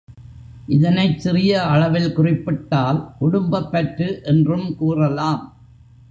இதனைச் 0.67 1.19
சிறிய 1.19 1.63
அளவில் 1.65 2.13
குறிப்பிட்டால் 2.13 3.01
குடும்பப் 3.19 3.71
பற்று 3.71 4.21
என்றும் 4.23 4.75
கூறலாம். 4.75 5.43